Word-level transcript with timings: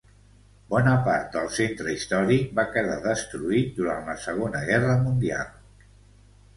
Bona 0.69 0.93
part 1.07 1.27
del 1.35 1.49
centre 1.57 1.93
històric 1.97 2.57
va 2.61 2.67
quedar 2.73 2.97
destruït 3.05 3.73
durant 3.79 4.11
la 4.13 4.19
Segona 4.27 4.67
Guerra 4.73 5.01
Mundial. 5.07 5.51